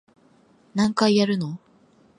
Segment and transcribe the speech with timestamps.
[0.73, 1.59] 何回やるの